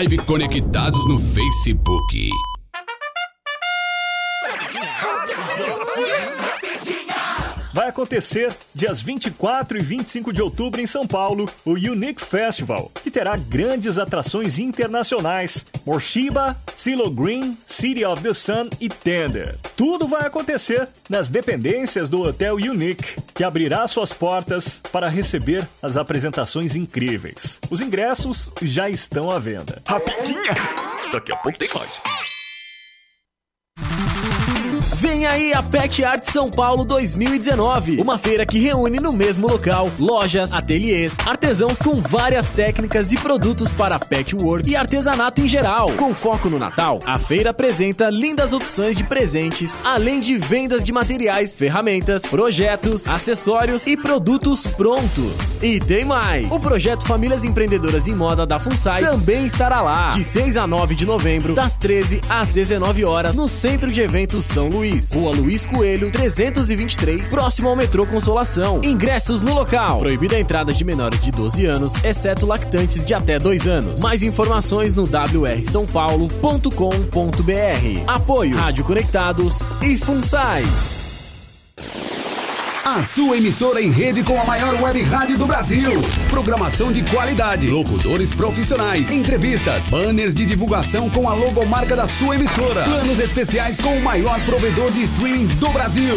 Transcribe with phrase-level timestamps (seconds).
[0.00, 2.00] Live Conectados no Facebook.
[7.72, 13.10] Vai acontecer dias 24 e 25 de outubro em São Paulo, o Unique Festival, que
[13.10, 19.56] terá grandes atrações internacionais: Morshiba, Silo Green, City of the Sun e Tender.
[19.76, 25.96] Tudo vai acontecer nas dependências do Hotel Unique, que abrirá suas portas para receber as
[25.96, 27.60] apresentações incríveis.
[27.70, 29.80] Os ingressos já estão à venda.
[29.86, 30.54] Rapidinha!
[31.12, 32.00] Daqui a pouco tem mais.
[35.20, 39.90] Vem aí a Pet Art São Paulo 2019, uma feira que reúne no mesmo local
[39.98, 45.92] lojas, ateliês, artesãos com várias técnicas e produtos para pet work e artesanato em geral.
[45.98, 50.90] Com foco no Natal, a feira apresenta lindas opções de presentes, além de vendas de
[50.90, 55.58] materiais, ferramentas, projetos, acessórios e produtos prontos.
[55.60, 56.50] E tem mais!
[56.50, 60.94] O projeto Famílias Empreendedoras em Moda da FUNSAI também estará lá, de 6 a 9
[60.94, 65.09] de novembro, das 13 às 19 horas, no Centro de Eventos São Luís.
[65.12, 68.80] Rua Luiz Coelho, 323, próximo ao metrô Consolação.
[68.84, 69.98] Ingressos no local.
[69.98, 74.00] Proibida a entrada de menores de 12 anos, exceto lactantes de até 2 anos.
[74.00, 78.04] Mais informações no wrsãopaulo.com.br.
[78.06, 80.64] Apoio Rádio Conectados e FUNSAI.
[82.84, 85.90] A sua emissora em rede com a maior web rádio do Brasil.
[86.30, 92.84] Programação de qualidade, locutores profissionais, entrevistas, banners de divulgação com a logomarca da sua emissora,
[92.84, 96.16] planos especiais com o maior provedor de streaming do Brasil.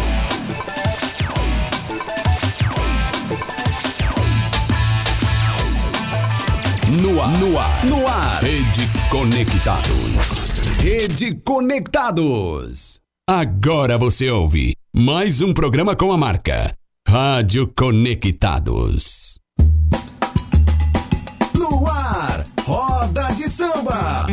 [7.21, 8.43] No ar, no ar, no ar.
[8.43, 10.59] Rede Conectados.
[10.79, 12.99] Rede Conectados.
[13.29, 16.73] Agora você ouve mais um programa com a marca
[17.07, 19.37] Rádio Conectados.
[21.53, 24.25] No ar, Roda de Samba.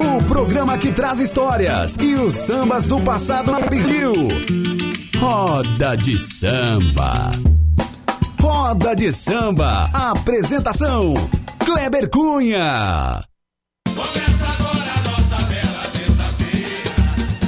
[0.00, 4.14] O programa que traz histórias e os sambas do passado na Rio.
[5.18, 7.30] Roda de Samba.
[8.40, 9.90] Roda de Samba.
[9.92, 11.14] Apresentação:
[11.64, 13.22] Kleber Cunha.
[13.86, 16.90] Começa agora a nossa bela terça-feira.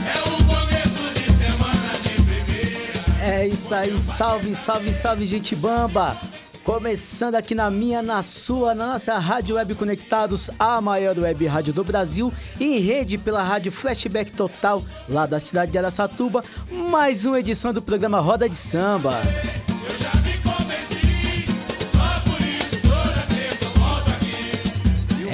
[0.06, 3.34] É o começo de semana de primeira.
[3.34, 6.16] É isso aí, salve, salve, salve, gente bamba!
[6.64, 11.74] Começando aqui na minha, na sua, na nossa Rádio Web Conectados, a maior web rádio
[11.74, 17.38] do Brasil, em rede pela Rádio Flashback Total, lá da cidade de Aracatuba, mais uma
[17.41, 19.20] edição do programa Roda de Samba.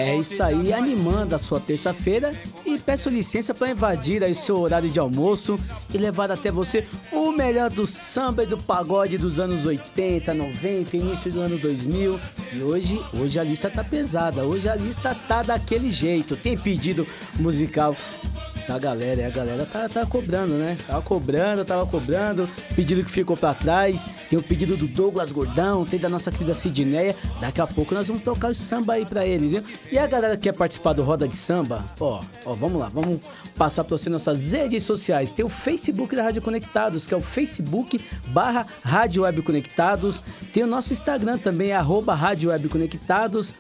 [0.01, 2.33] É isso aí, animando a sua terça-feira
[2.65, 5.61] e peço licença para invadir aí seu horário de almoço
[5.93, 10.97] e levar até você o melhor do samba e do pagode dos anos 80, 90,
[10.97, 12.19] início do ano 2000.
[12.55, 16.35] E hoje, hoje a lista tá pesada, hoje a lista tá daquele jeito.
[16.35, 17.07] Tem pedido
[17.39, 17.95] musical
[18.67, 20.77] da galera, e a galera tá, tá cobrando, né?
[20.87, 25.85] Tava cobrando, tava cobrando, pedido que ficou pra trás, tem o pedido do Douglas Gordão,
[25.85, 29.27] tem da nossa querida Sidneia, daqui a pouco nós vamos tocar o samba aí pra
[29.27, 29.63] eles, viu?
[29.91, 33.21] E a galera que quer participar do Roda de Samba, ó, ó, vamos lá, vamos
[33.57, 37.21] passar pra você nossas redes sociais, tem o Facebook da Rádio Conectados, que é o
[37.21, 40.23] Facebook barra Rádio Web Conectados,
[40.53, 43.55] tem o nosso Instagram também, arroba Rádio Web Conectados,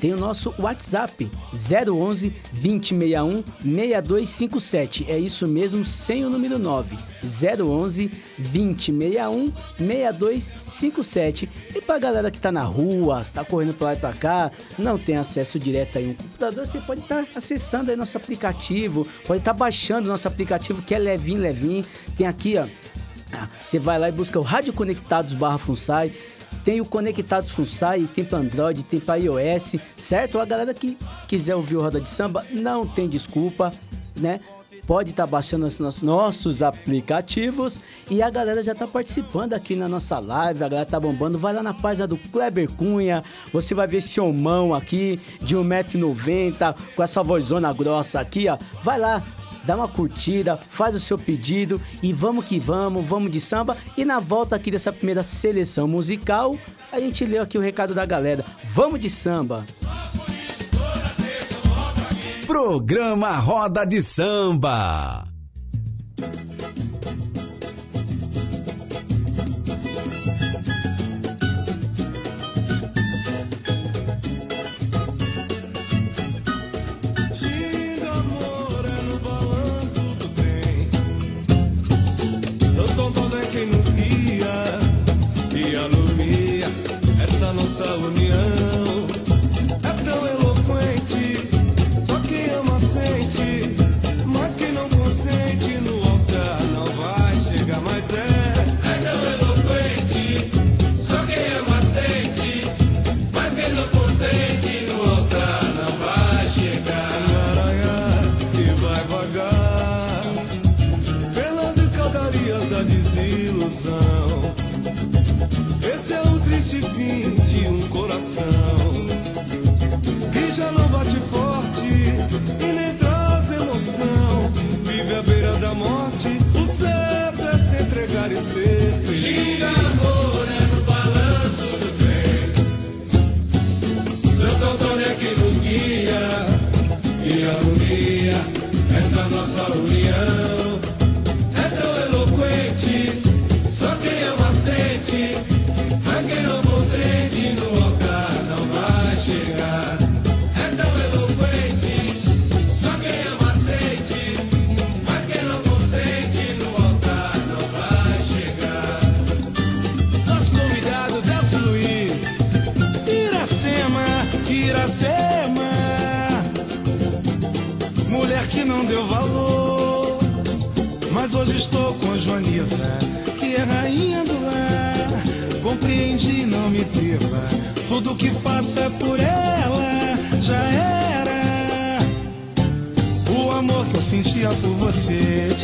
[0.00, 5.06] tem o nosso WhatsApp 011 2061 6257.
[5.08, 6.96] É isso mesmo, sem o número 9.
[7.22, 11.48] 011 2061 6257.
[11.74, 14.98] E pra galera que tá na rua, tá correndo pra lá e pra cá, não
[14.98, 19.52] tem acesso direto aí um computador, você pode estar acessando aí nosso aplicativo, pode estar
[19.52, 21.84] baixando nosso aplicativo que é levinho, levinho.
[22.16, 22.66] Tem aqui, ó.
[23.32, 26.12] Ah, Você vai lá e busca o Rádio Conectados barra Funsai.
[26.64, 30.38] Tem o Conectados Funsai, tem para Android, tem para iOS, certo?
[30.38, 33.72] A galera que quiser ouvir o Roda de Samba, não tem desculpa,
[34.16, 34.40] né?
[34.86, 37.80] Pode estar baixando os nos- nossos aplicativos
[38.10, 41.38] e a galera já tá participando aqui na nossa live, a galera tá bombando.
[41.38, 46.74] Vai lá na página do Kleber Cunha, você vai ver esse homão aqui de 1,90m,
[46.96, 48.58] com essa vozona grossa aqui, ó.
[48.82, 49.22] Vai lá,
[49.64, 53.76] dá uma curtida, faz o seu pedido e vamos que vamos, vamos de samba.
[53.96, 56.56] E na volta aqui dessa primeira seleção musical,
[56.92, 58.44] a gente leu aqui o recado da galera.
[58.64, 59.64] Vamos de samba!
[62.46, 65.29] Programa Roda de Samba.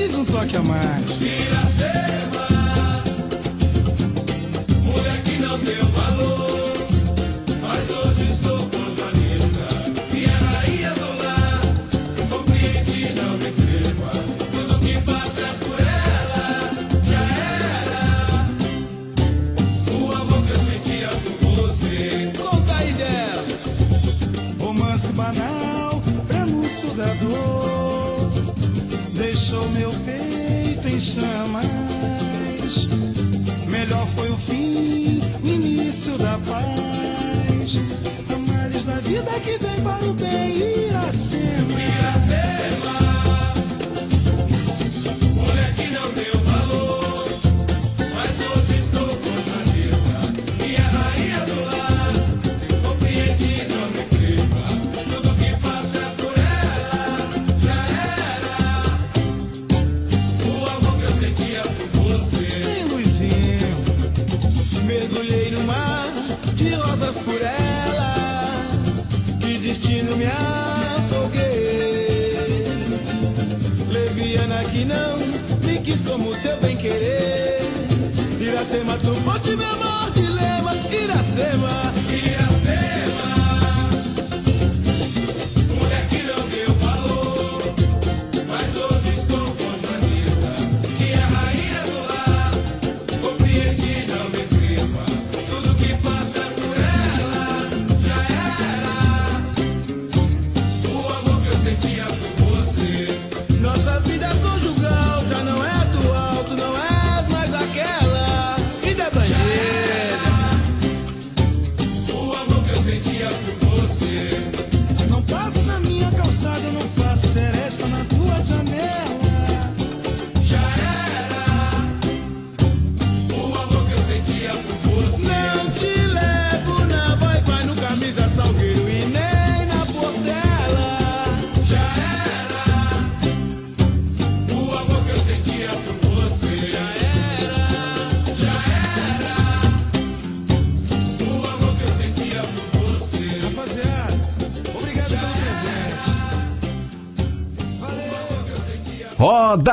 [0.06, 1.55] Diz um toque a mais.
[39.46, 40.55] Que vem para o bem,
[78.56, 80.72] Iracema, tu foste meu amor dilema.
[80.90, 81.85] Iracema.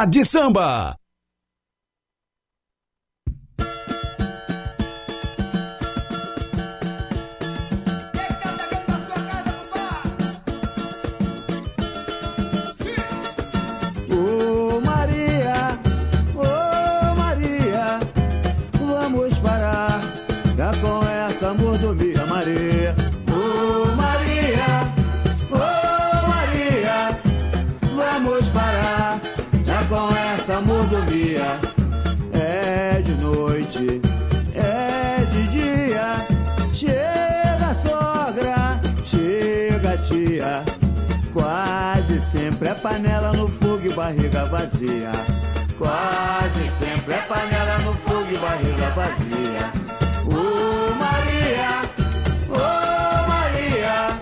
[0.05, 0.95] De Samba.
[39.83, 40.63] Chega tia.
[41.33, 45.11] Quase sempre é panela no fogo e barriga vazia.
[45.77, 49.71] Quase sempre é panela no fogo e barriga vazia.
[50.25, 51.81] Ô Maria,
[52.49, 54.19] ô Maria,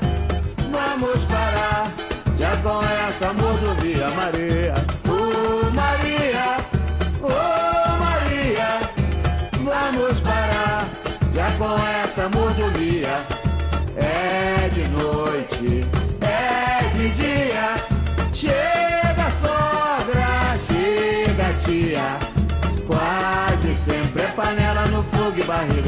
[0.72, 1.91] vamos parar
[2.39, 4.71] já com essa mordomia, Maria.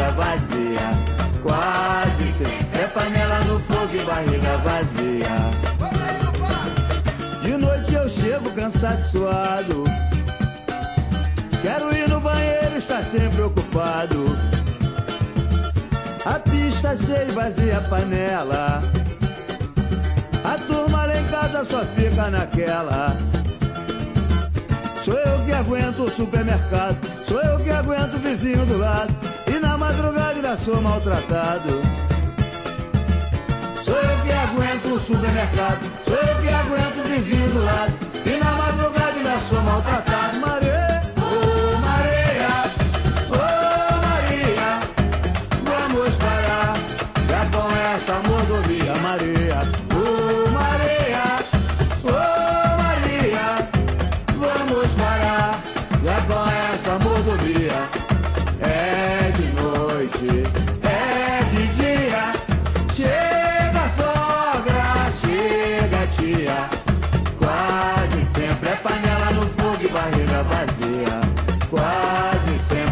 [0.04, 1.14] Barriga vazia.
[1.42, 5.34] Quase sempre é panela no fogo e barriga vazia.
[7.42, 9.84] De noite eu chego cansado e suado.
[11.62, 14.38] Quero ir no banheiro, está sempre ocupado.
[16.26, 18.84] A pista cheia e vazia a panela.
[20.44, 23.16] A turma lá em casa só fica naquela.
[25.04, 26.98] Sou eu que aguento o supermercado.
[27.26, 29.23] Sou eu que aguento o vizinho do lado.
[29.94, 31.70] Madrugada ainda sou maltratado.
[33.86, 35.80] Sou eu que aguento o supermercado.
[36.04, 37.94] Sou eu que aguento o vizinho do lado.
[38.26, 40.23] E na madrugada ainda sou maltratado.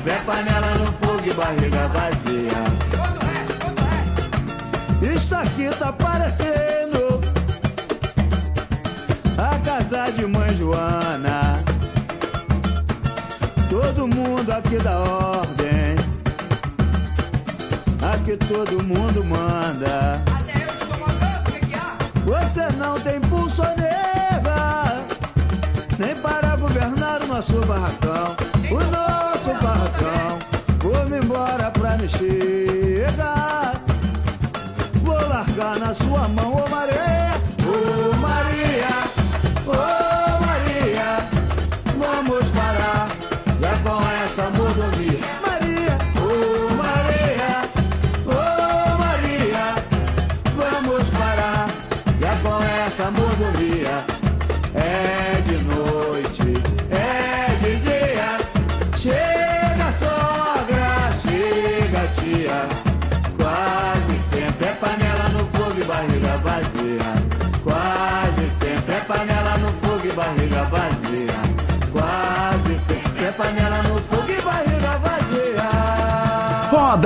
[0.03, 2.62] É panela no fogo e barriga vazia.
[5.15, 7.22] Isto aqui tá parecendo
[9.38, 11.60] a casa de mãe Joana.
[13.70, 15.96] Todo mundo aqui dá ordem.
[18.13, 20.20] Aqui todo mundo manda.
[22.25, 25.03] Você não tem pulso nega,
[25.98, 28.36] nem para governar nosso barracão.
[28.70, 30.40] O nosso barracão.
[30.80, 33.74] Vou-me embora pra me chegar.
[35.04, 37.32] Vou largar na sua mão, ô Maria,
[37.66, 38.88] ô Maria,
[39.68, 40.00] ô Maria.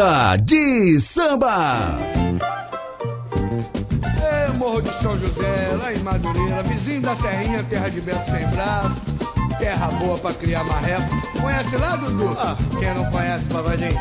[0.05, 1.97] Roda de Samba.
[4.21, 8.47] É, Morro de São José, lá em Madureira, vizinho da Serrinha, terra de Beto sem
[8.50, 8.95] braço,
[9.57, 11.09] terra boa pra criar marreco.
[11.41, 12.38] Conhece lá, Dudu?
[12.39, 14.00] Ah, quem não conhece, Pagodinho?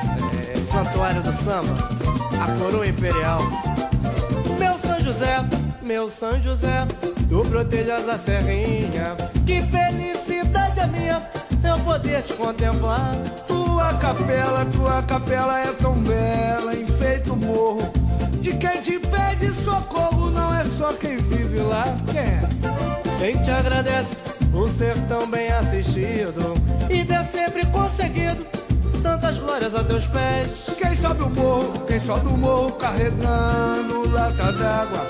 [0.54, 1.74] É Santuário do Samba,
[2.38, 3.38] a coroa imperial.
[4.58, 5.36] Meu São José,
[5.82, 6.86] meu São José,
[7.30, 9.16] tu protejas a serrinha.
[9.46, 11.22] Que felicidade a minha,
[11.66, 13.12] eu poder te contemplar.
[13.84, 17.82] Tua capela, tua capela é tão bela, enfeita o morro.
[18.40, 21.84] De quem te pede socorro, não é só quem vive lá.
[22.10, 22.40] Quem é?
[23.18, 24.16] Quem te agradece
[24.50, 26.54] por ser tão bem assistido
[26.88, 28.42] e ter sempre conseguido
[29.02, 30.64] tantas glórias a teus pés.
[30.78, 35.06] Quem sobe o morro, quem sobe o morro carregando lata d'água.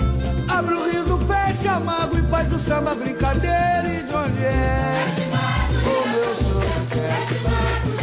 [0.49, 5.05] Abre o riso, fecha a mágoa e faz do samba brincadeira e de onde é?
[5.85, 7.94] O meu São José, é de Madureira.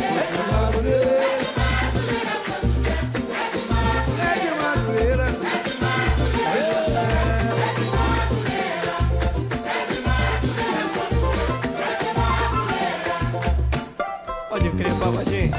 [14.50, 15.51] Pode crer, babadinho.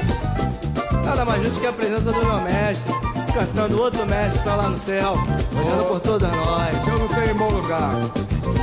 [1.03, 3.02] Nada mais justo que a presença do meu mestre
[3.33, 5.13] cantando outro mestre tá lá no céu,
[5.57, 6.87] olhando por todas nós.
[6.87, 7.91] Eu não tenho bom lugar.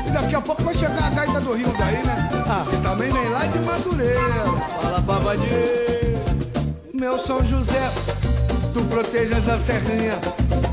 [0.06, 2.30] E daqui a pouco vai chegar a gaita do Rio daí, né?
[2.48, 2.64] Ah.
[2.72, 4.44] E também vem lá de Madureira.
[4.80, 5.50] Fala, babadinho.
[6.94, 7.90] Meu São José,
[8.72, 10.18] tu protejas a serrinha.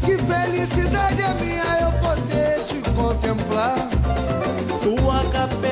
[0.06, 3.75] Que felicidade é minha eu poder te contemplar.
[4.84, 5.67] Tua capela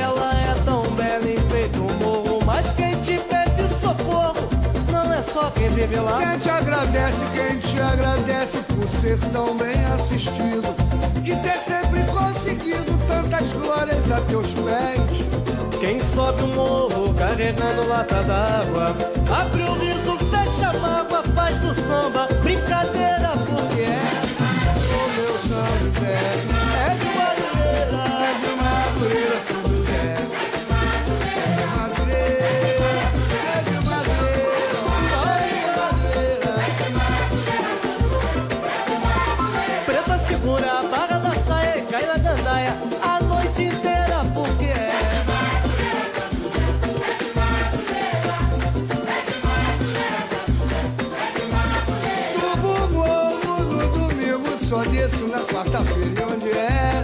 [5.85, 6.19] vive lá.
[6.19, 10.75] Quem te agradece, quem te agradece por ser tão bem assistido
[11.23, 15.79] e ter sempre conseguido tantas glórias a teus pés.
[15.79, 18.95] Quem sobe o morro carregando lata d'água,
[19.29, 23.24] abre o riso, fecha a mágoa, faz do samba brincadeira
[54.95, 56.21] domingo, só desço na quarta-feira.
[56.21, 56.94] E onde é?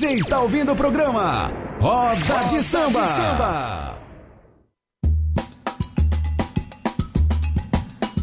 [0.00, 4.00] Você está ouvindo o programa Roda de Samba.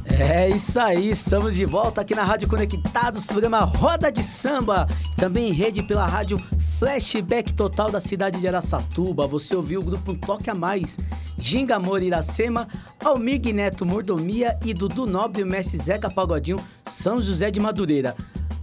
[0.10, 4.88] É isso aí, estamos de volta aqui na Rádio Conectados, programa Roda de Samba,
[5.18, 6.44] também em rede pela rádio
[6.80, 9.28] Flashback Total da cidade de Araçatuba.
[9.28, 10.98] Você ouviu o grupo Toque a Mais,
[11.38, 12.68] Ginga Amor Iracema,
[13.06, 18.16] Almir Neto Mordomia e Dudu Nobre o Messi Zeca Pagodinho, São José de Madureira.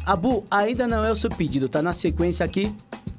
[0.04, 2.74] Abu, ainda não é o seu pedido, tá na sequência aqui.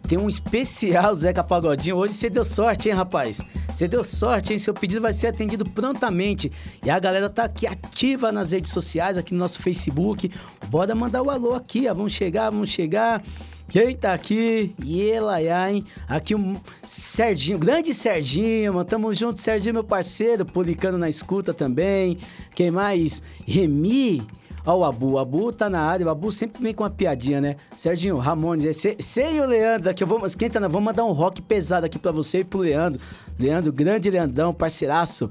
[0.07, 1.97] Tem um especial Zeca Pagodinho.
[1.97, 3.41] Hoje você deu sorte, hein, rapaz?
[3.67, 4.59] Você deu sorte, hein?
[4.59, 6.51] Seu pedido vai ser atendido prontamente.
[6.83, 10.31] E a galera tá aqui ativa nas redes sociais, aqui no nosso Facebook.
[10.67, 11.93] Bora mandar o alô aqui, ó.
[11.93, 13.23] Vamos chegar, vamos chegar.
[13.67, 14.75] Quem tá aqui?
[14.83, 15.83] Yelaiá, hein?
[16.07, 18.85] Aqui o Serginho, grande Serginho, mano.
[18.85, 20.45] Tamo junto, Serginho, meu parceiro.
[20.45, 22.19] Policano na escuta também.
[22.53, 23.23] Quem mais?
[23.47, 24.25] Remi.
[24.65, 25.11] Ó, o Abu.
[25.11, 26.05] O Abu tá na área.
[26.05, 27.55] O Abu sempre vem com uma piadinha, né?
[27.75, 30.03] Serginho, Ramones, e o Leandro aqui.
[30.03, 30.69] Eu vou, esquenta, não.
[30.69, 32.99] Vamos mandar um rock pesado aqui pra você e pro Leandro.
[33.37, 35.29] Leandro, grande Leandrão, parceiraço.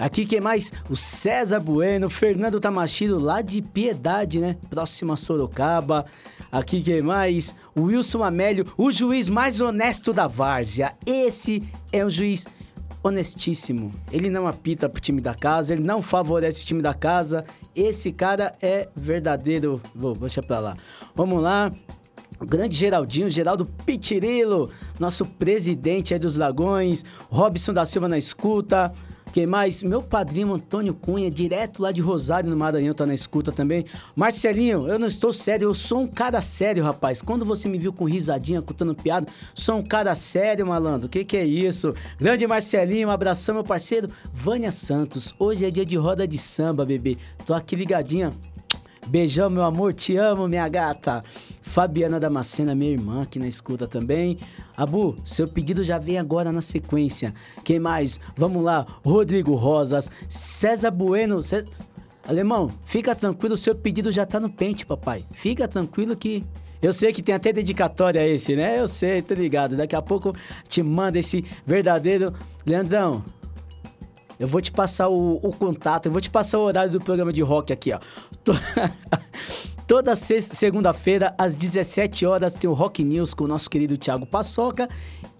[0.00, 0.72] Aqui quem mais?
[0.88, 4.56] O César Bueno, Fernando Tamachiro, lá de Piedade, né?
[4.70, 6.06] Próximo a Sorocaba.
[6.50, 7.54] Aqui quem mais?
[7.76, 10.94] O Wilson Amélio, o juiz mais honesto da várzea.
[11.04, 11.62] Esse
[11.92, 12.46] é um juiz
[13.02, 13.92] honestíssimo.
[14.10, 17.44] Ele não apita pro time da casa, ele não favorece o time da casa.
[17.74, 19.80] Esse cara é verdadeiro.
[19.94, 20.76] Vou, deixa pra lá.
[21.14, 21.72] Vamos lá.
[22.40, 28.92] O grande Geraldinho, Geraldo Pitirilo, nosso presidente aí dos Lagões, Robson da Silva na escuta.
[29.32, 29.82] Quem mais?
[29.82, 33.84] Meu padrinho Antônio Cunha, direto lá de Rosário, no Maranhão, tá na escuta também.
[34.16, 37.22] Marcelinho, eu não estou sério, eu sou um cara sério, rapaz.
[37.22, 41.08] Quando você me viu com risadinha, contando piada, sou um cara sério, malandro.
[41.08, 41.94] Que que é isso?
[42.18, 44.10] Grande Marcelinho, um abração, meu parceiro.
[44.34, 47.16] Vânia Santos, hoje é dia de roda de samba, bebê.
[47.46, 48.32] Tô aqui ligadinha.
[49.10, 51.20] Beijão, meu amor, te amo, minha gata.
[51.60, 54.38] Fabiana Damascena, minha irmã, aqui na escuta também.
[54.76, 57.34] Abu, seu pedido já vem agora na sequência.
[57.64, 58.20] Quem mais?
[58.36, 58.86] Vamos lá.
[59.04, 61.40] Rodrigo Rosas, César Bueno.
[62.24, 65.24] Alemão, fica tranquilo, seu pedido já tá no pente, papai.
[65.32, 66.44] Fica tranquilo que
[66.80, 68.78] Eu sei que tem até dedicatória esse, né?
[68.78, 69.76] Eu sei, tô ligado.
[69.76, 70.32] Daqui a pouco
[70.68, 72.32] te manda esse verdadeiro.
[72.64, 73.24] Leandrão,
[74.40, 77.32] eu vou te passar o, o contato, eu vou te passar o horário do programa
[77.32, 78.00] de rock aqui, ó.
[78.42, 78.52] Tô-
[79.86, 84.88] Toda segunda-feira, às 17 horas, tem o Rock News com o nosso querido Thiago Paçoca.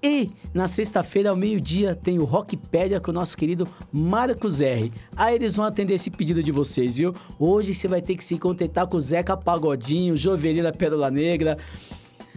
[0.02, 4.92] E na sexta-feira, ao meio-dia, tem o Rockpedia com o nosso querido Marcos R.
[5.14, 7.14] Aí eles vão atender esse pedido de vocês, viu?
[7.38, 11.56] Hoje você vai ter que se contentar com o Zeca Pagodinho, Jovelina Pérola Negra.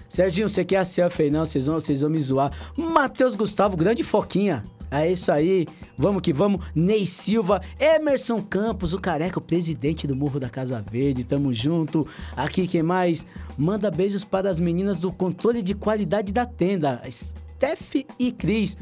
[0.08, 1.32] Serginho, você quer a selfie?
[1.32, 2.52] Não, vocês vão, vocês vão me zoar.
[2.78, 4.64] Matheus Gustavo, grande foquinha.
[4.96, 5.66] É isso aí,
[5.98, 6.64] vamos que vamos.
[6.76, 12.06] Ney Silva, Emerson Campos, o careca, o presidente do Morro da Casa Verde, tamo junto.
[12.38, 13.26] Aqui, quem mais?
[13.58, 18.78] Manda beijos para as meninas do controle de qualidade da tenda, Steph e Cris.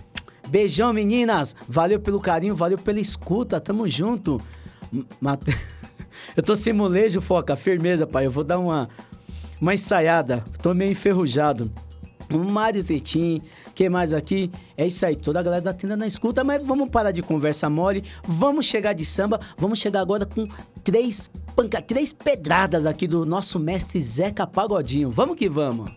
[0.49, 1.55] Beijão, meninas.
[1.65, 4.41] Valeu pelo carinho, valeu pela escuta, tamo junto.
[6.35, 8.25] Eu tô sem molejo, Foca, firmeza, pai.
[8.25, 8.89] Eu vou dar uma,
[9.61, 10.43] uma ensaiada.
[10.61, 11.71] Tô meio enferrujado.
[12.33, 13.41] O Mário Zetim,
[13.75, 14.51] que mais aqui?
[14.77, 17.69] É isso aí, toda a galera da tenda na escuta, mas vamos parar de conversa
[17.69, 20.47] mole, vamos chegar de samba, vamos chegar agora com
[20.83, 25.09] três panca, três pedradas aqui do nosso mestre Zeca Pagodinho.
[25.09, 25.91] Vamos que vamos.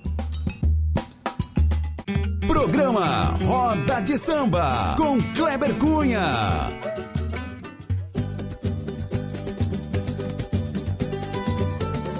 [2.46, 6.22] Programa Roda de Samba com Kleber Cunha.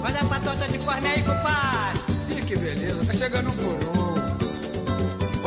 [0.03, 1.99] Olha a patota de corne aí, compadre.
[2.37, 3.94] Ih, que beleza, tá chegando um por um.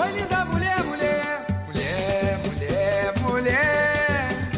[0.00, 4.52] Oi, linda mulher, mulher, mulher, mulher, mulher.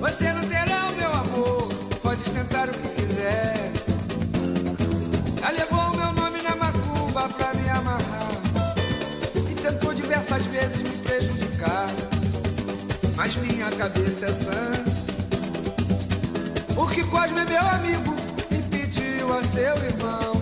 [0.00, 1.68] Você não terá o meu amor,
[2.02, 3.70] pode tentar o que quiser.
[5.40, 8.32] Já levou o meu nome na macumba pra me amarrar.
[9.48, 11.86] E tentou diversas vezes me prejudicar.
[13.14, 14.72] Mas minha cabeça é sã.
[16.74, 18.16] Porque Cosme é meu amigo
[18.50, 20.32] e pediu a seu irmão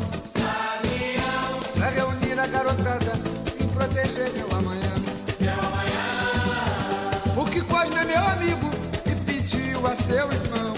[1.74, 3.33] Pra reunir a garotada
[3.86, 4.92] proteger meu amanhã.
[7.34, 8.70] Porque Cosme é meu amigo
[9.04, 10.74] e pediu a seu irmão?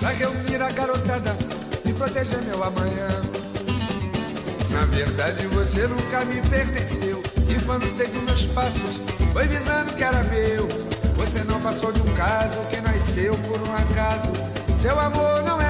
[0.00, 1.36] Pra reunir a garotada
[1.84, 3.08] e proteger meu amanhã.
[4.70, 7.22] Na verdade você nunca me pertenceu.
[7.46, 9.00] E quando seguiu meus passos
[9.32, 10.66] foi visando que era meu.
[11.16, 14.32] Você não passou de um caso que nasceu por um acaso.
[14.80, 15.60] Seu amor não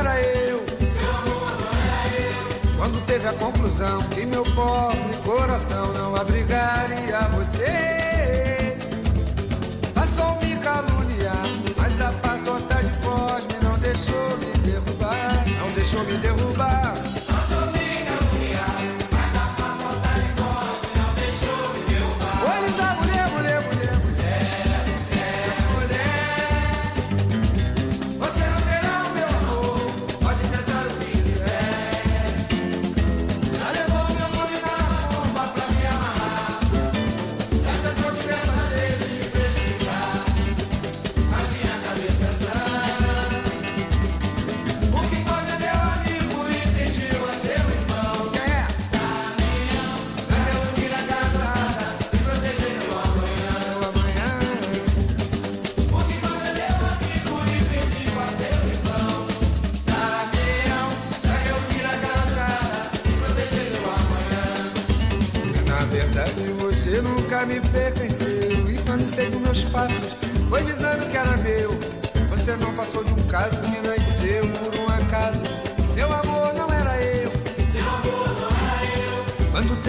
[2.82, 8.11] Quando teve a conclusão que meu pobre coração não abrigaria você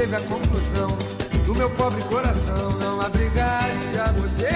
[0.03, 0.97] teve a conclusão
[1.45, 4.49] Do meu pobre coração Não abrigaria você.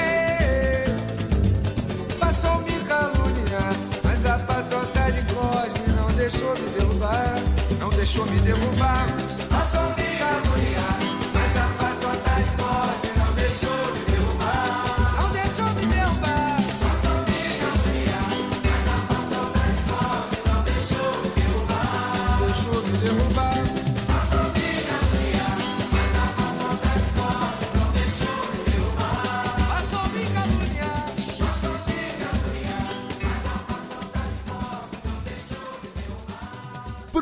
[2.20, 7.36] Passou me caluniar Mas a patota de Cosme Não deixou me derrubar
[7.80, 9.08] Não deixou me derrubar.
[9.50, 11.07] Passou me caluniar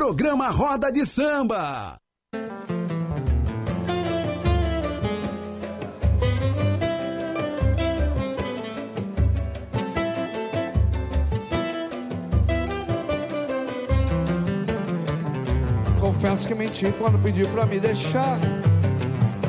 [0.06, 1.96] Programa Roda de Samba.
[15.98, 18.38] Confesso que menti quando pedi pra me deixar.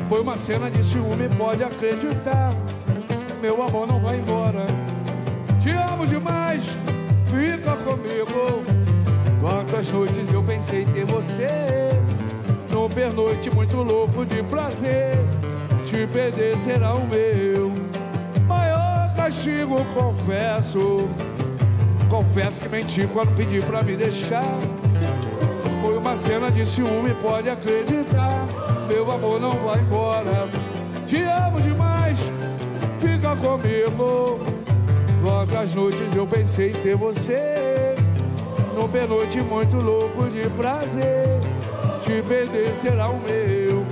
[0.08, 2.52] Foi uma cena de ciúme, pode acreditar.
[3.40, 4.66] Meu amor não vai embora.
[5.62, 6.64] Te amo demais,
[7.30, 8.57] fica comigo.
[9.48, 10.84] Quantas noites eu pensei
[13.50, 15.16] muito louco de prazer.
[15.86, 17.72] Te perder será o meu
[18.46, 21.08] maior castigo, confesso.
[22.10, 24.58] Confesso que menti quando pedi pra me deixar.
[25.80, 28.46] Foi uma cena de ciúme, pode acreditar.
[28.86, 30.46] Meu amor não vai embora.
[31.06, 32.18] Te amo demais,
[33.00, 34.40] fica comigo.
[35.24, 37.57] Quantas noites eu pensei ter você.
[38.78, 41.40] No pernoite muito louco de prazer.
[42.00, 43.84] Te perder será o meu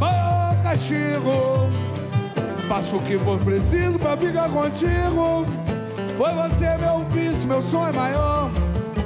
[0.00, 1.68] maior castigo.
[2.66, 5.44] Faço o que for preciso pra ficar contigo.
[6.16, 8.50] Foi você meu vício, meu sonho maior.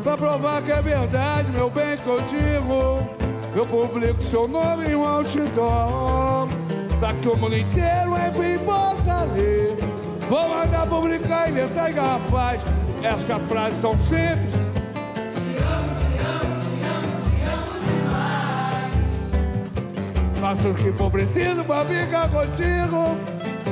[0.04, 3.10] Pra provar que é verdade, meu bem que eu.
[3.56, 6.46] Eu publico seu nome em um outdoor.
[7.00, 9.76] Pra que o mundo inteiro em possa ler.
[10.28, 12.60] Vou mandar publicar em letras garrafais.
[13.02, 14.69] Essa frase tão simples.
[20.40, 23.14] Faço o que for preciso pra ficar contigo.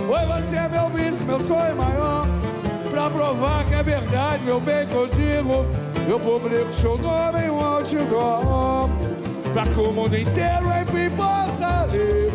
[0.07, 2.27] Foi você meu vício, meu sonho maior.
[2.91, 8.91] Pra provar que é verdade, meu bem que eu publico seu nome em um outdoor.
[9.53, 12.33] Pra que o mundo inteiro enfim possa ler.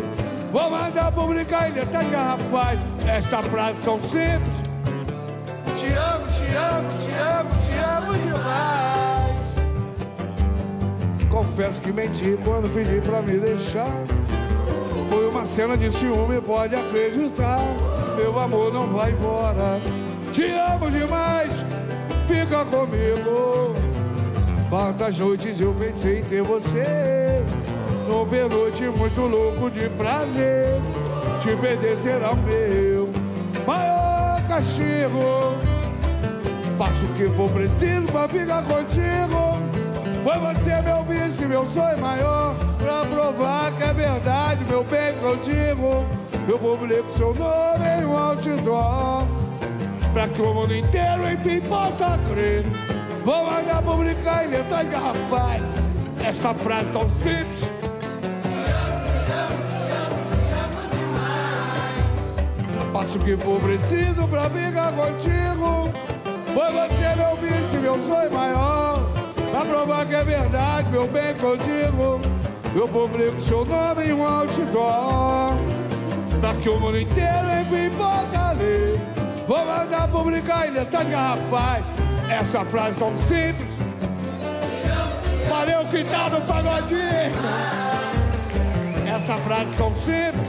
[0.50, 2.80] Vou mandar publicar em letras garrafais.
[3.06, 4.64] Esta frase tão simples.
[5.78, 9.34] Te amo, te amo, te amo, te amo demais.
[11.30, 13.92] Confesso que menti quando pedi pra me deixar.
[15.34, 17.58] Uma cena de ciúme, pode acreditar.
[18.16, 19.80] Meu amor não vai embora.
[20.32, 21.50] Te amo demais,
[22.28, 23.74] fica comigo.
[24.70, 27.42] Quantas noites eu pensei em ter você.
[28.08, 30.80] No pernoite muito louco de prazer.
[31.42, 33.10] Te perder será o meu
[33.66, 35.58] maior castigo.
[36.78, 39.43] Faço o que for preciso pra ficar contigo.
[40.24, 42.54] Foi você meu vício, meu sonho maior.
[42.78, 46.06] Pra provar que é verdade, meu bem que eu digo.
[46.48, 49.26] Eu publico seu nome em um outdoor.
[50.14, 52.64] Pra que o mundo inteiro enfim possa crer.
[53.22, 55.62] Vou mandar publicar em letras garrafais.
[56.24, 57.60] Esta frase tão simples.
[62.94, 65.90] Faço o que for preciso pra ficar contigo.
[66.54, 68.83] Foi você meu vício, meu sonho maior.
[69.68, 72.20] Provar que é verdade, meu bem que eu digo.
[72.74, 75.54] Eu publico seu nome em um outdoor.
[76.40, 79.00] Pra que o mundo inteiro enfim possa ler.
[79.46, 81.84] Vou mandar publicar em letras garrafais.
[82.30, 83.68] Essa frase tão simples.
[85.48, 87.00] Valeu, quintal do pagodinho.
[89.06, 90.48] Essa frase tão simples.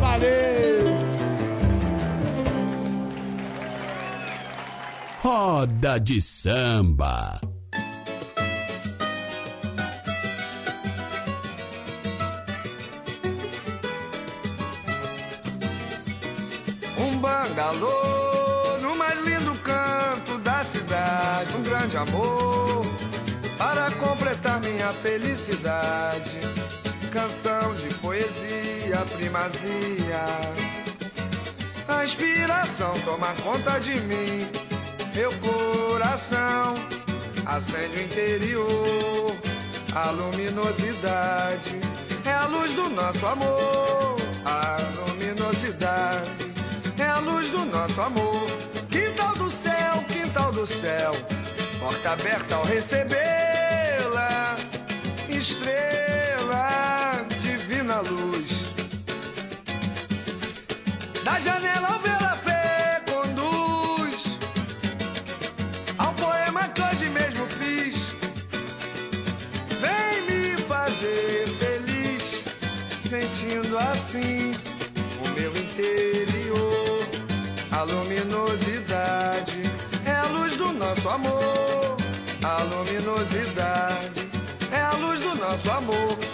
[0.00, 0.59] Valeu.
[5.32, 7.40] Roda de samba.
[16.98, 21.56] Um bangalô no mais lindo canto da cidade.
[21.56, 22.84] Um grande amor
[23.56, 26.40] para completar minha felicidade.
[27.12, 30.24] Canção de poesia, primazia.
[31.86, 34.69] A inspiração toma conta de mim.
[35.14, 36.74] Meu coração
[37.46, 39.36] acende o interior.
[39.94, 41.80] A luminosidade
[42.24, 44.16] é a luz do nosso amor.
[44.44, 46.30] A luminosidade
[46.98, 48.46] é a luz do nosso amor.
[48.88, 51.12] Quintal do céu, quintal do céu,
[51.80, 54.56] porta aberta ao recebê-la.
[55.28, 58.70] Estrela, divina luz.
[61.24, 62.19] Da janela ao vela
[80.90, 81.96] nosso amor.
[82.42, 84.28] A luminosidade
[84.72, 86.29] é a luz do nosso amor.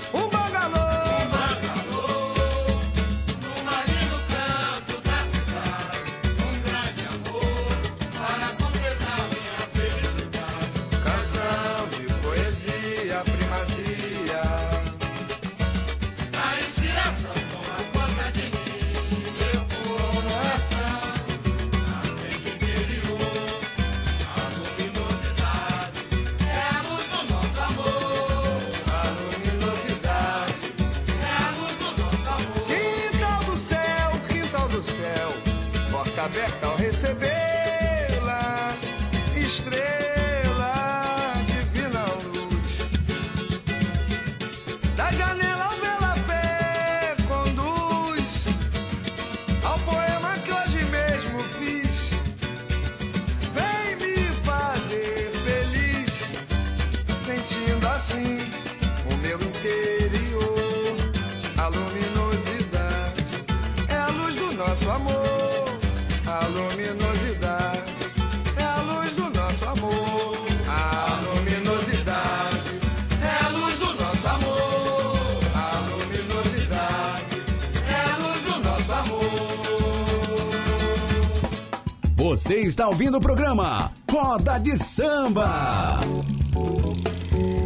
[82.67, 86.01] Está ouvindo o programa Roda de Samba.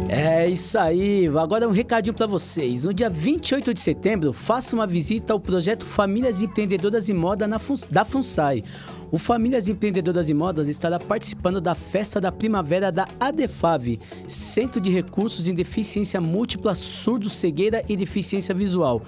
[0.07, 1.27] É isso aí.
[1.27, 2.83] Agora um recadinho para vocês.
[2.83, 7.75] No dia 28 de setembro, faça uma visita ao projeto Famílias Empreendedoras e Moda Fun
[7.89, 8.63] da FUNSAI.
[9.11, 14.91] O Famílias Empreendedoras e Modas estará participando da Festa da Primavera da ADEFAV, Centro de
[14.91, 19.01] Recursos em Deficiência Múltipla, Surdo, Cegueira e Deficiência Visual.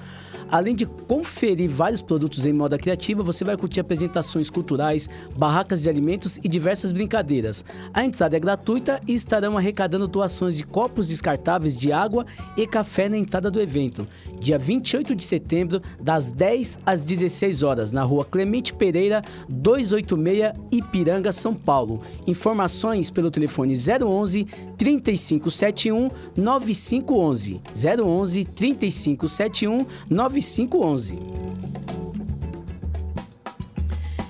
[0.53, 5.89] Além de conferir vários produtos em moda criativa, você vai curtir apresentações culturais, barracas de
[5.89, 7.65] alimentos e diversas brincadeiras.
[7.91, 12.23] A entrada é gratuita e estarão arrecadando doações de copos descartáveis de água
[12.55, 14.07] e café na entrada do evento.
[14.39, 21.31] Dia 28 de setembro, das 10 às 16 horas, na rua Clemente Pereira, 286, Ipiranga,
[21.31, 21.99] São Paulo.
[22.27, 24.45] Informações pelo telefone 011
[24.77, 27.59] 3571 9511.
[27.75, 30.42] 011 3571 9511.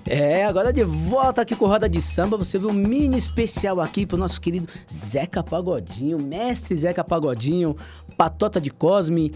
[0.05, 4.05] É, agora de volta aqui com Roda de Samba, você viu um mini especial aqui
[4.05, 7.75] pro nosso querido Zeca Pagodinho, mestre Zeca Pagodinho,
[8.15, 9.33] Patota de Cosme,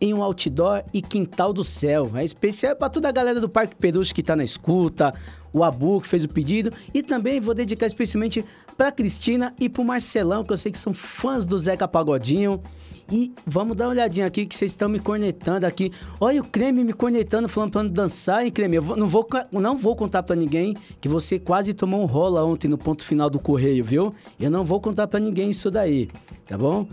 [0.00, 2.10] em um outdoor e quintal do céu.
[2.14, 5.14] É especial para toda a galera do Parque Peruche que tá na escuta,
[5.52, 8.44] o Abu que fez o pedido e também vou dedicar especialmente
[8.76, 12.60] para Cristina e pro Marcelão, que eu sei que são fãs do Zeca Pagodinho.
[13.10, 15.92] E vamos dar uma olhadinha aqui que vocês estão me cornetando aqui.
[16.20, 18.76] Olha o Creme me cornetando, falando pra dançar, hein, Creme?
[18.76, 22.68] Eu não, vou, não vou contar pra ninguém que você quase tomou um rola ontem
[22.68, 24.14] no ponto final do correio, viu?
[24.40, 26.08] Eu não vou contar pra ninguém isso daí,
[26.46, 26.86] tá bom?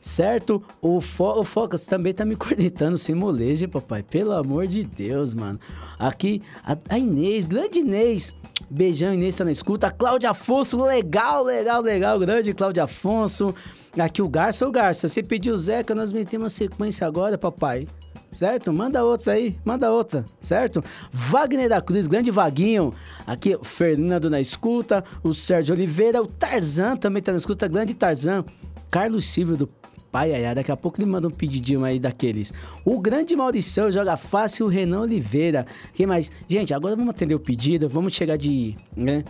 [0.00, 0.62] Certo?
[0.80, 4.02] O, Fo o Focas também tá me cornetando sem molejo, papai.
[4.02, 5.60] Pelo amor de Deus, mano.
[5.98, 8.34] Aqui, a, a Inês, grande Inês.
[8.70, 9.90] Beijão, Inês, tá na escuta.
[9.90, 12.18] Cláudia Afonso, legal, legal, legal.
[12.18, 13.54] Grande Cláudia Afonso.
[13.98, 15.08] Aqui o Garça, o Garça.
[15.08, 17.86] Você pediu o Zeca, nós metemos uma sequência agora, papai.
[18.32, 18.72] Certo?
[18.72, 20.84] Manda outra aí, manda outra, certo?
[21.10, 22.94] Wagner da Cruz, grande Vaguinho.
[23.26, 25.02] Aqui, Fernando na escuta.
[25.22, 27.66] O Sérgio Oliveira, o Tarzan também tá na escuta.
[27.66, 28.44] Grande Tarzan.
[28.88, 29.68] Carlos Silvio do
[30.10, 32.52] Pai, ai, ai, daqui a pouco ele manda um pedidinho aí daqueles.
[32.84, 35.64] O grande Maurição joga fácil, o Renan Oliveira.
[35.94, 36.32] Quem mais?
[36.48, 39.22] Gente, agora vamos atender o pedido, vamos chegar de, né,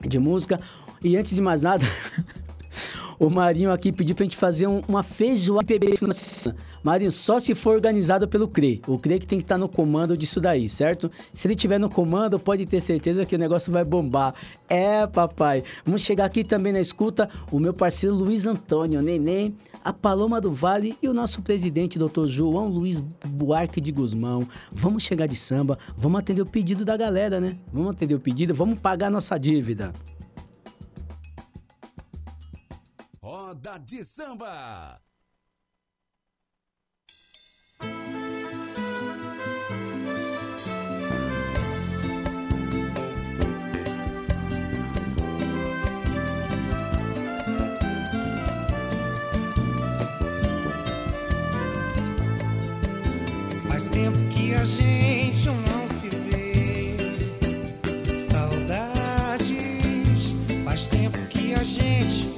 [0.00, 0.58] de música.
[1.02, 1.84] E antes de mais nada,
[3.18, 5.94] o Marinho aqui pediu pra gente fazer um- uma feijoada PB.
[6.82, 8.82] Marinho, só se for organizado pelo CRE.
[8.86, 11.10] O CRE que tem que estar no comando disso daí, certo?
[11.32, 14.34] Se ele tiver no comando, pode ter certeza que o negócio vai bombar.
[14.68, 15.64] É, papai.
[15.84, 20.50] Vamos chegar aqui também na escuta o meu parceiro Luiz Antônio, Neném, a Paloma do
[20.50, 22.26] Vale e o nosso presidente, Dr.
[22.26, 24.46] João Luiz Buarque de Guzmão.
[24.72, 27.56] Vamos chegar de samba, vamos atender o pedido da galera, né?
[27.72, 29.92] Vamos atender o pedido, vamos pagar nossa dívida.
[33.54, 35.00] Roda de Samba.
[53.68, 56.96] Faz tempo que a gente não se vê.
[58.18, 59.54] Saudades.
[60.64, 62.33] Faz tempo que a gente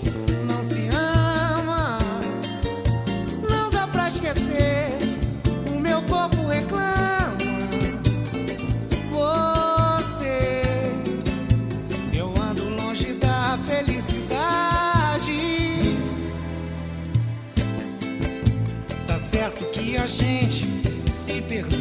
[20.06, 20.68] a gente
[21.10, 21.75] se perdeu.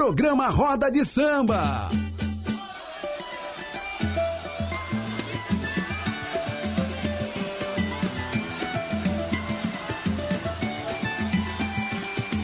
[0.00, 1.90] Programa Roda de Samba.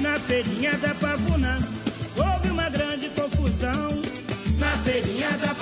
[0.02, 1.59] Na feirinha da Pavuna
[2.14, 3.88] houve uma grande confusão.
[4.59, 5.54] Na feirinha da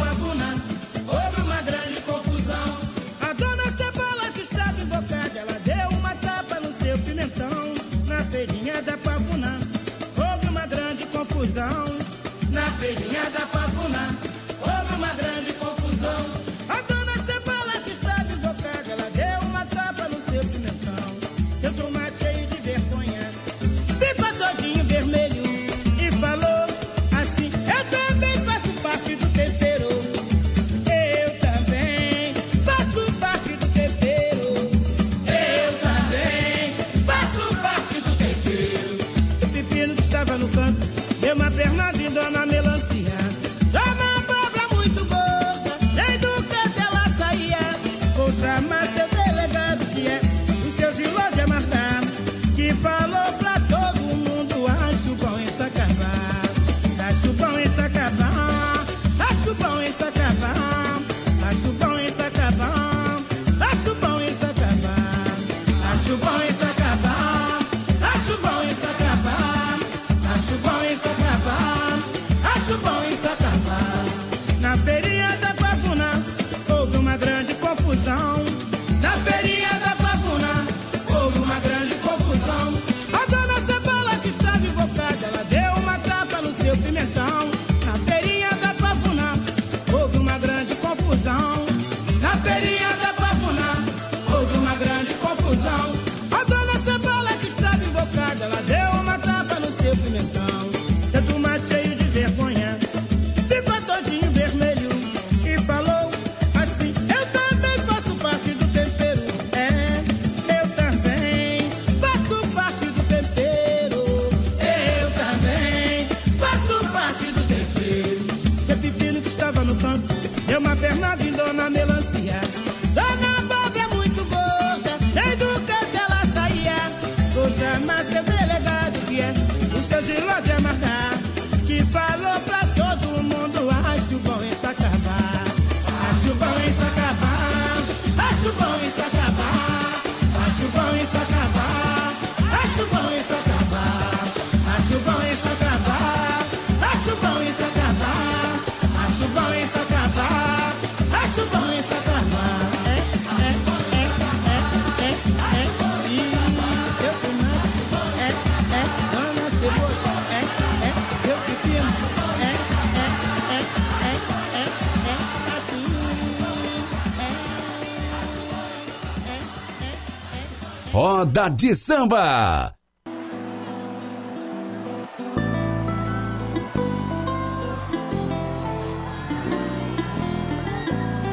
[171.34, 172.72] Roda de Samba.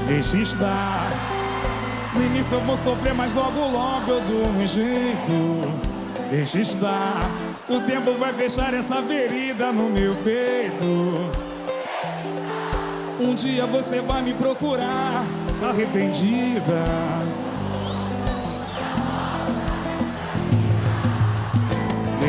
[0.08, 1.12] Deixa estar.
[2.16, 5.62] No início eu vou sofrer, mas logo, logo eu dou um jeito.
[6.32, 7.30] Deixa estar.
[7.70, 11.32] O tempo vai fechar essa ferida no meu peito.
[13.20, 15.24] Um dia você vai me procurar,
[15.62, 17.21] arrependida.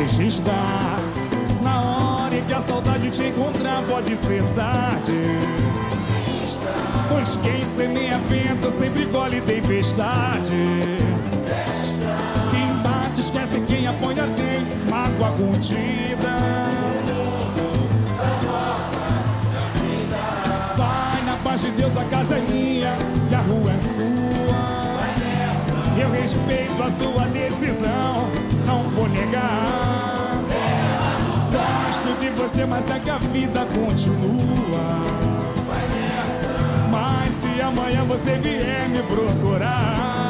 [0.03, 0.99] deixa estar.
[1.61, 5.13] Na hora em que a saudade te encontrar, pode ser tarde.
[7.07, 10.53] Pois quem semeia vento sempre colhe tempestade.
[12.51, 16.33] Quem bate esquece, quem apanha tem mágoa contida.
[20.75, 22.93] Vai na paz de Deus, a casa é minha
[23.31, 24.83] e a rua é sua.
[25.97, 28.27] Eu respeito a sua decisão,
[28.65, 29.72] não vou negar
[32.43, 35.03] você, mas é que a vida continua.
[36.91, 40.22] Mas se amanhã você vier me procurar.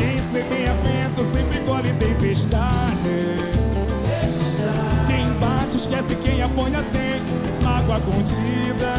[0.00, 3.18] Quem semeia vento sempre colhe tempestade.
[5.06, 7.20] Quem bate esquece, quem apanha tem
[7.62, 8.94] mágoa contida.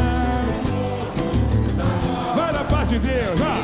[2.36, 3.64] Vai na paz de Deus, vai.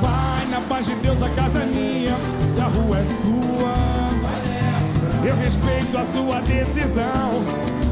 [0.00, 2.16] Vai na paz de Deus, a casa é minha
[2.56, 3.74] e a rua é sua.
[5.22, 7.44] Eu respeito a sua decisão,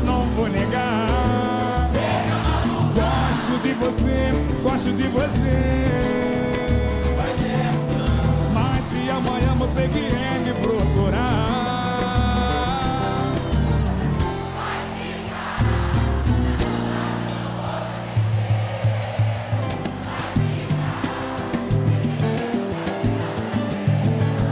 [0.05, 1.91] não vou negar.
[2.95, 6.42] Gosto de você, gosto de você.
[9.73, 11.49] Você vier me procurar.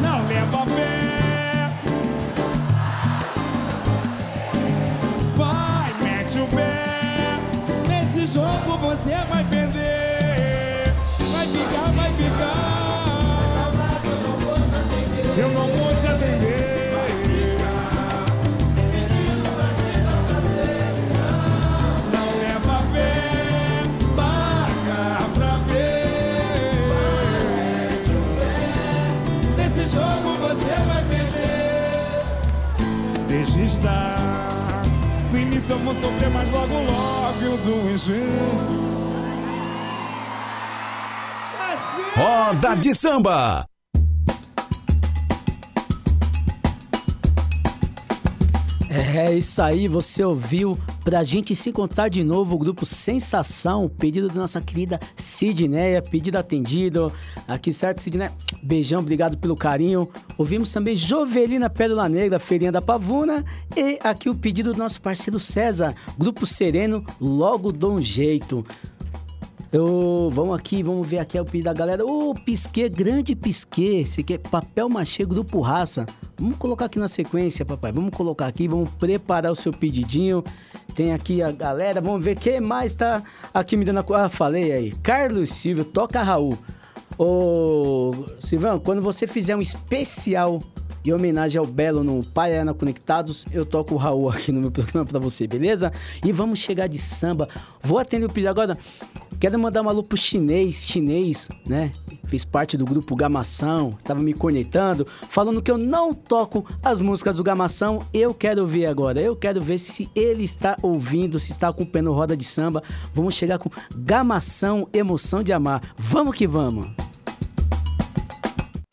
[0.01, 1.69] Não leva fé.
[5.37, 7.39] Vai, mete o pé.
[7.87, 9.60] Nesse jogo você vai perder.
[35.61, 38.91] No início eu vou sofrer, mas logo, logo eu dou um jeito.
[42.17, 43.67] Roda de samba.
[48.89, 54.29] É isso aí, você ouviu pra gente se encontrar de novo o grupo Sensação, pedido
[54.29, 57.13] da nossa querida Sidneia, pedido atendido.
[57.47, 58.33] Aqui, certo, Sidneia?
[58.63, 60.09] Beijão, obrigado pelo carinho.
[60.37, 63.45] Ouvimos também Jovelina Pérola Negra, Feirinha da Pavuna.
[63.77, 68.63] E aqui o pedido do nosso parceiro César, Grupo Sereno, logo dou um jeito.
[69.73, 72.05] Eu, vamos aqui, vamos ver aqui é o pedido da galera.
[72.05, 74.01] Ô, Pisquê, grande Pisquê.
[74.01, 76.07] Esse aqui é papel machê, grupo raça.
[76.37, 77.93] Vamos colocar aqui na sequência, papai.
[77.93, 80.43] Vamos colocar aqui, vamos preparar o seu pedidinho.
[80.95, 83.23] Tem aqui a galera, vamos ver quem mais tá
[83.55, 84.25] aqui me dando a...
[84.25, 84.91] Ah, falei aí.
[85.03, 86.59] Carlos Silvio, toca Raul.
[87.19, 90.61] Ô, Silvão, quando você fizer um especial
[91.05, 94.71] em homenagem ao Belo no Pai Ana Conectados, eu toco o Raul aqui no meu
[94.73, 95.93] programa pra você, beleza?
[96.25, 97.49] E vamos chegar de samba.
[97.83, 98.77] Vou atender o pedido agora.
[99.41, 101.91] Quero mandar um alô pro chinês, chinês, né?
[102.27, 107.37] Fez parte do grupo Gamação, tava me conectando, falando que eu não toco as músicas
[107.37, 108.07] do Gamação.
[108.13, 112.37] Eu quero ver agora, eu quero ver se ele está ouvindo, se está acompanhando roda
[112.37, 112.83] de samba.
[113.15, 115.81] Vamos chegar com Gamação, emoção de amar.
[115.97, 116.87] Vamos que vamos.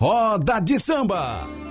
[0.01, 1.66] Roda de samba.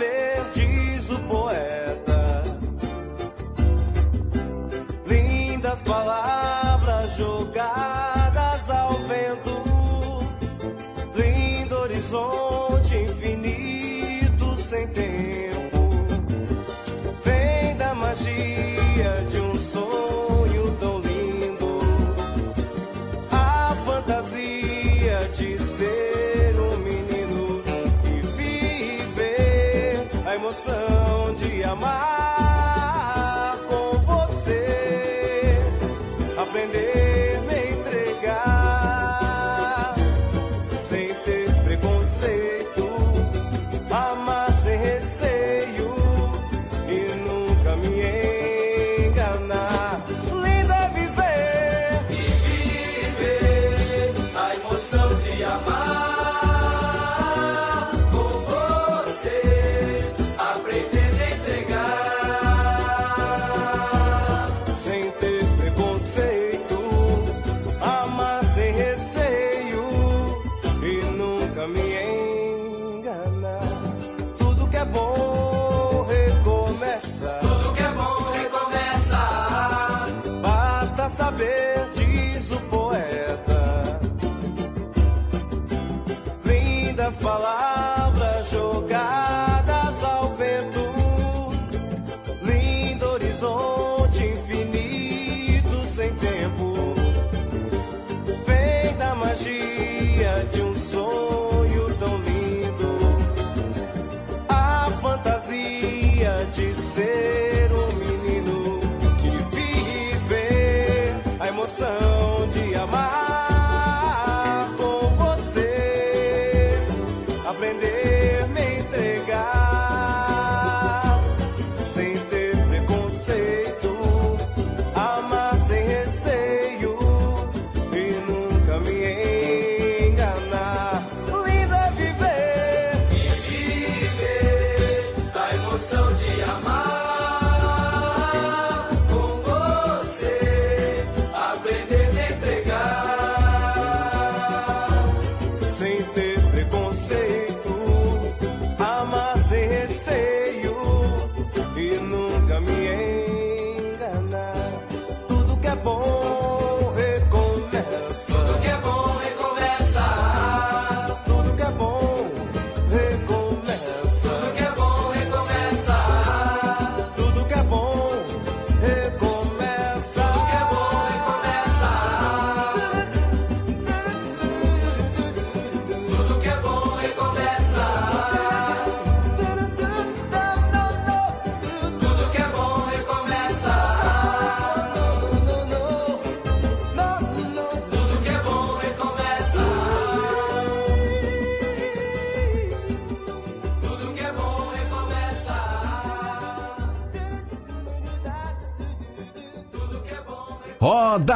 [0.00, 2.42] Saber, diz o poeta.
[5.06, 6.39] Lindas palavras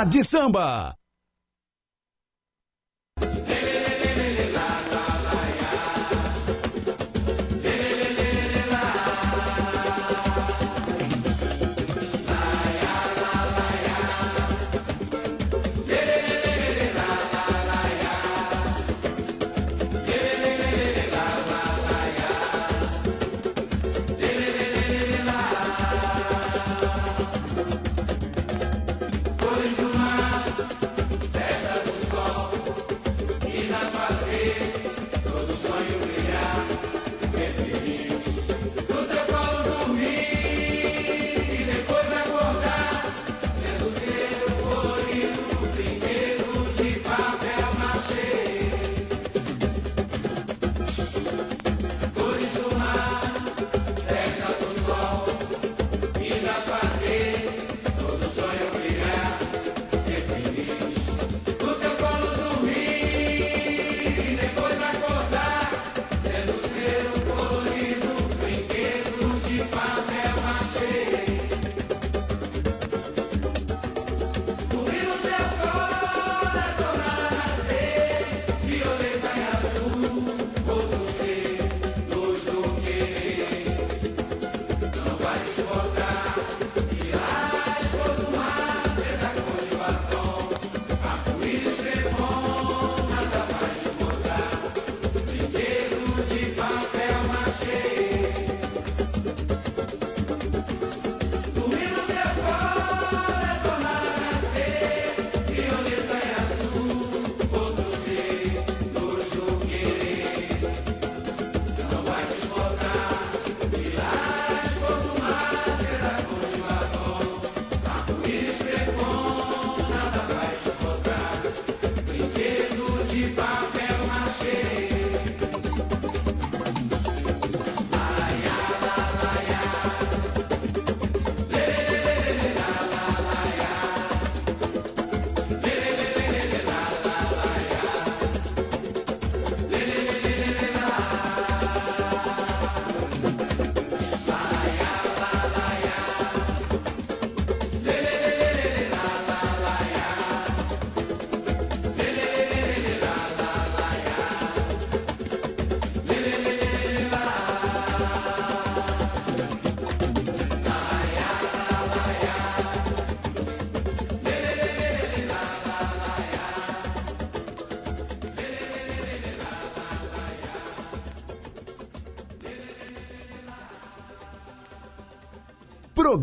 [0.05, 0.94] de Samba.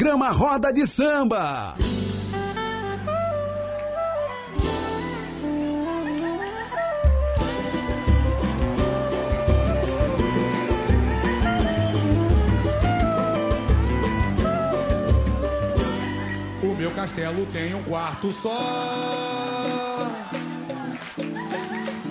[0.02, 1.76] programa Roda de Samba.
[16.64, 18.58] O meu castelo tem um quarto só.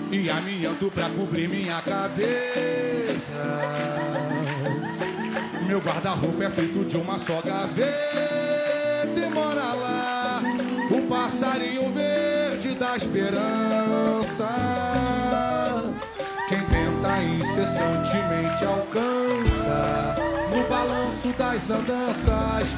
[0.09, 3.31] E amianto pra cobrir minha cabeça.
[5.71, 7.87] Meu guarda-roupa é feito de uma só gaveta
[9.15, 10.41] e mora lá
[10.91, 14.49] o passarinho verde da esperança.
[16.49, 20.15] Quem tenta incessantemente alcança
[20.53, 22.75] no balanço das andanças,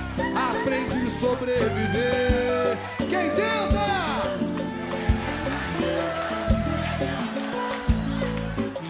[0.51, 2.77] aprende a sobreviver.
[3.09, 4.03] Quem tenta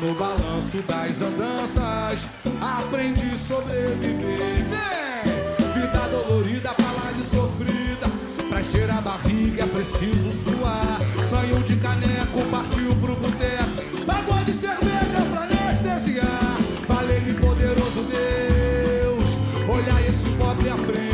[0.01, 2.28] no balanço das andanças,
[2.59, 4.65] aprendi sobreviver.
[4.69, 5.74] Vem!
[5.74, 8.07] Vida dolorida, palavra de sofrida,
[8.49, 10.99] pra cheirar a barriga é preciso suar.
[11.30, 16.57] Banho de caneco, partiu pro boteco, pagou de cerveja pra anestesiar.
[16.88, 19.38] Falei-me poderoso Deus,
[19.69, 21.12] olha esse pobre aprende.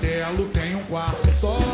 [0.00, 1.69] Castelo tem um quarto só.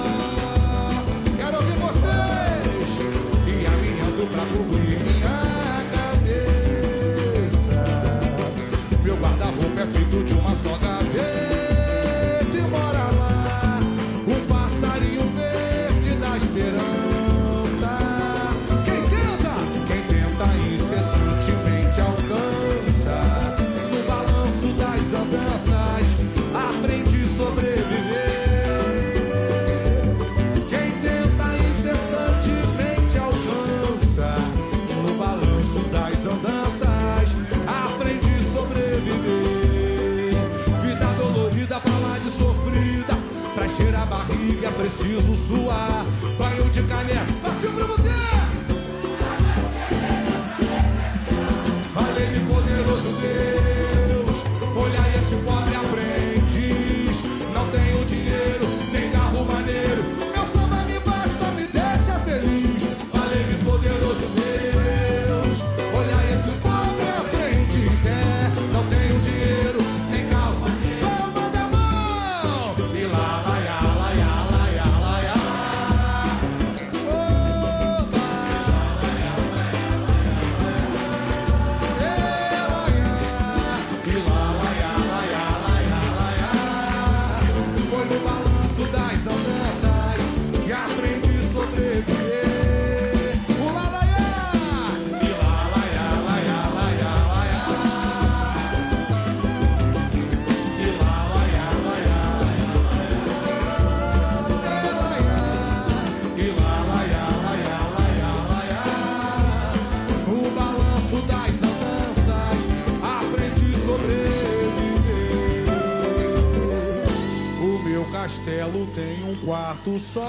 [119.98, 120.20] Só.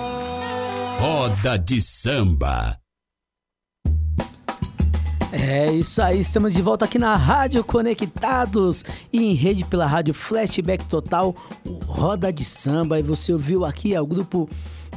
[0.99, 2.77] Roda de samba.
[5.31, 10.13] É isso aí, estamos de volta aqui na Rádio Conectados e em rede pela Rádio
[10.13, 12.97] Flashback Total, o Roda de Samba.
[12.97, 14.49] E você ouviu aqui ó, o grupo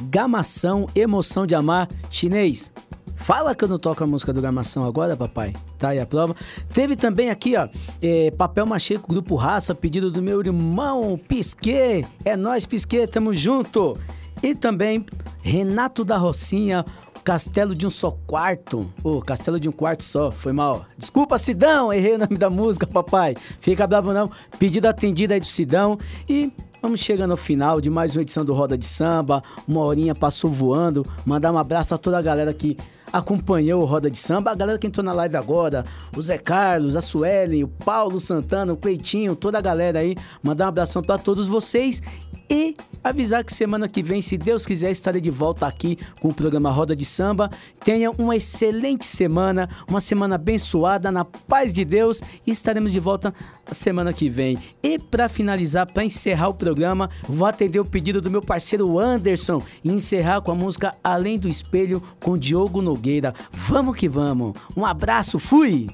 [0.09, 2.71] Gamação Emoção de Amar Chinês.
[3.15, 5.53] Fala que eu não toco a música do Gamação agora, papai.
[5.77, 6.35] Tá aí a prova.
[6.73, 7.67] Teve também aqui, ó,
[8.01, 12.07] é, Papel Machê com o Grupo Raça, pedido do meu irmão Pisquet.
[12.25, 13.95] É nós, Pisquet, tamo junto.
[14.41, 15.05] E também
[15.41, 16.83] Renato da Rocinha,
[17.23, 18.91] Castelo de um Só Quarto.
[19.03, 20.85] Ô, Castelo de um Quarto Só, foi mal.
[20.97, 23.35] Desculpa, Sidão, errei o nome da música, papai.
[23.59, 24.31] Fica bravo não.
[24.57, 25.97] Pedido atendido aí do Sidão.
[26.27, 29.43] E Vamos chegando ao final de mais uma edição do Roda de Samba.
[29.67, 31.05] Uma horinha passou voando.
[31.23, 32.75] Mandar um abraço a toda a galera que
[33.13, 34.49] acompanhou o Roda de Samba.
[34.49, 35.85] A galera que entrou na live agora.
[36.17, 40.15] O Zé Carlos, a Suelen, o Paulo Santana, o Cleitinho, toda a galera aí.
[40.41, 42.01] Mandar um abração para todos vocês.
[42.49, 46.33] E avisar que semana que vem, se Deus quiser, estarei de volta aqui com o
[46.33, 47.49] programa Roda de Samba.
[47.83, 52.21] Tenha uma excelente semana, uma semana abençoada, na paz de Deus.
[52.45, 53.33] E estaremos de volta
[53.71, 54.57] semana que vem.
[54.83, 59.61] E para finalizar, para encerrar o programa, vou atender o pedido do meu parceiro Anderson
[59.83, 63.33] e encerrar com a música Além do Espelho com Diogo Nogueira.
[63.51, 64.53] Vamos que vamos.
[64.75, 65.87] Um abraço, fui!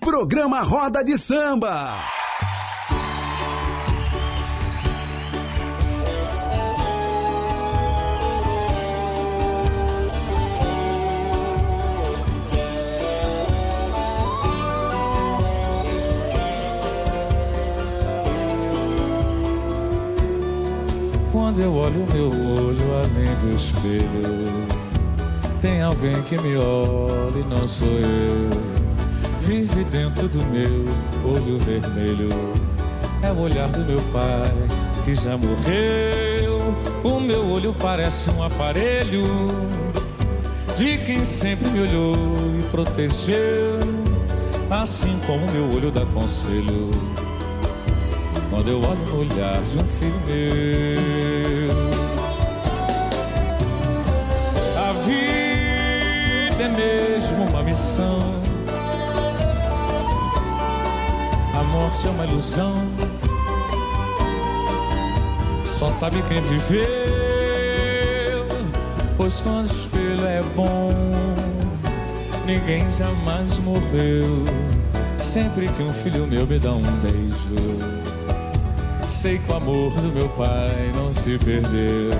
[0.00, 1.94] Programa Roda de Samba.
[21.50, 24.46] Quando eu olho meu olho além do espelho,
[25.60, 28.50] tem alguém que me olha e não sou eu.
[29.40, 30.84] Vive dentro do meu
[31.24, 32.28] olho vermelho,
[33.20, 34.54] é o olhar do meu pai
[35.04, 36.72] que já morreu.
[37.02, 39.24] O meu olho parece um aparelho
[40.76, 42.14] de quem sempre me olhou
[42.60, 43.80] e protegeu,
[44.70, 46.92] assim como meu olho dá conselho
[48.50, 51.70] quando eu olho no olhar de um filho meu.
[54.76, 58.18] A vida é mesmo uma missão,
[61.58, 62.74] a morte é uma ilusão.
[65.64, 66.84] Só sabe quem viveu,
[69.16, 70.92] pois quando o espelho é bom,
[72.44, 74.44] ninguém jamais morreu.
[75.22, 77.56] Sempre que um filho meu me dá um beijo,
[79.20, 82.10] sei que o amor do meu pai não se perdeu.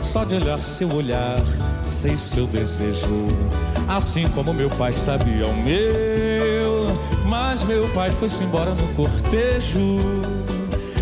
[0.00, 1.40] Só de olhar seu olhar,
[1.84, 3.26] sei seu desejo.
[3.88, 6.86] Assim como meu pai sabia o meu.
[7.26, 9.98] Mas meu pai foi-se embora no cortejo.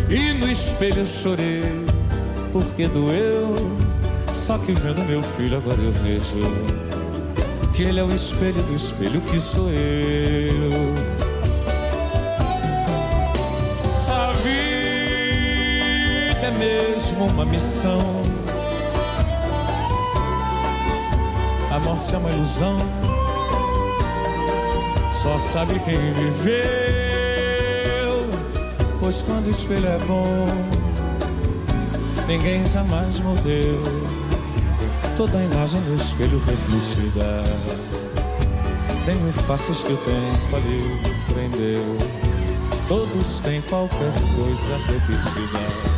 [0.08, 1.84] E no espelho eu chorei,
[2.50, 3.54] porque doeu.
[4.32, 6.40] Só que vendo meu filho agora eu vejo
[7.74, 11.27] que ele é o espelho do espelho que sou eu.
[16.58, 18.00] Mesmo uma missão.
[21.70, 22.76] A morte é uma ilusão.
[25.22, 26.58] Só sabe quem viveu.
[29.00, 30.46] Pois quando o espelho é bom,
[32.26, 33.82] ninguém jamais morreu.
[35.16, 37.44] Toda a imagem no espelho refletida.
[39.04, 41.00] Tenho faces que o tempo ali
[41.32, 41.96] prendeu.
[42.88, 45.97] Todos têm qualquer coisa repetida.